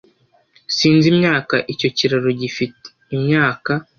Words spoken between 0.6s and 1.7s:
Sinzi imyaka